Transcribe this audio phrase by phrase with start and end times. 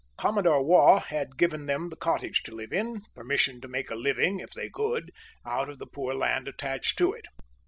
[0.17, 4.39] Commodore Waugh had given them the cottage to live in, permission to make a living,
[4.39, 5.11] if they could,
[5.45, 7.27] out of the poor land attached to it.